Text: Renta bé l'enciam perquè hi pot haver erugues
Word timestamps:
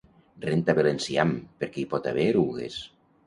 Renta 0.45 0.73
bé 0.77 0.85
l'enciam 0.87 1.35
perquè 1.63 1.81
hi 1.83 1.87
pot 1.93 2.09
haver 2.13 2.27
erugues 2.33 2.79